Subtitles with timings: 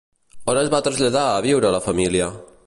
[0.53, 2.33] On es va traslladar a viure la família?